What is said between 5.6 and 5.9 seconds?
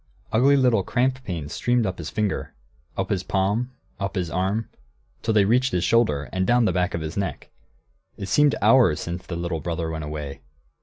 into his